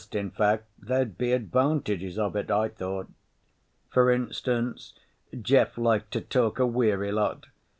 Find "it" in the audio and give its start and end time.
2.35-2.49